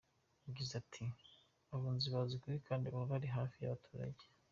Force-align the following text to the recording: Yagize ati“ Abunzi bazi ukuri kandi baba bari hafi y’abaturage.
Yagize 0.45 0.73
ati“ 0.81 1.03
Abunzi 1.73 2.07
bazi 2.13 2.33
ukuri 2.37 2.57
kandi 2.67 2.85
baba 2.93 3.11
bari 3.11 3.27
hafi 3.35 3.57
y’abaturage. 3.59 4.23